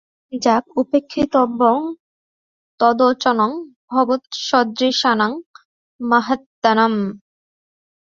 যাক, 0.33 0.63
উপেক্ষিতব্যং 0.75 1.77
তদ্বচনং 2.79 3.51
ভবৎসদৃশানাং 3.91 5.31
মহাত্মনাম্। 5.99 6.95